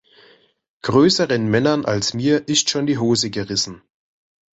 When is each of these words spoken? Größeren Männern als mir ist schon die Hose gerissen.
Größeren 0.81 1.45
Männern 1.47 1.85
als 1.85 2.15
mir 2.15 2.47
ist 2.47 2.71
schon 2.71 2.87
die 2.87 2.97
Hose 2.97 3.29
gerissen. 3.29 3.83